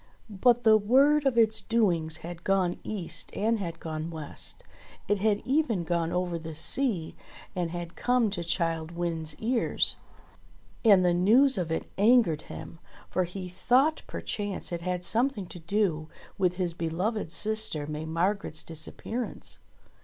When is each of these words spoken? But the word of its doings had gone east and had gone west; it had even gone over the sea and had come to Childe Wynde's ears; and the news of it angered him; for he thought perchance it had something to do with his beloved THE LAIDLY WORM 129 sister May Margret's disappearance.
But 0.41 0.63
the 0.63 0.77
word 0.77 1.27
of 1.27 1.37
its 1.37 1.61
doings 1.61 2.17
had 2.25 2.43
gone 2.43 2.79
east 2.83 3.29
and 3.37 3.59
had 3.59 3.79
gone 3.79 4.09
west; 4.09 4.63
it 5.07 5.19
had 5.19 5.41
even 5.45 5.83
gone 5.83 6.11
over 6.11 6.39
the 6.39 6.55
sea 6.55 7.15
and 7.55 7.69
had 7.69 7.95
come 7.95 8.31
to 8.31 8.43
Childe 8.43 8.89
Wynde's 8.93 9.35
ears; 9.35 9.97
and 10.83 11.05
the 11.05 11.13
news 11.13 11.55
of 11.55 11.71
it 11.71 11.85
angered 11.99 12.41
him; 12.49 12.79
for 13.11 13.25
he 13.25 13.47
thought 13.47 14.01
perchance 14.07 14.71
it 14.71 14.81
had 14.81 15.03
something 15.03 15.45
to 15.45 15.59
do 15.59 16.09
with 16.35 16.53
his 16.55 16.73
beloved 16.73 17.29
THE 17.29 17.49
LAIDLY 17.49 17.49
WORM 17.51 17.53
129 17.53 17.55
sister 17.59 17.85
May 17.85 18.05
Margret's 18.05 18.63
disappearance. 18.63 19.59